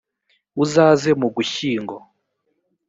uzaze 0.63 1.09
mugushyingo. 1.19 1.95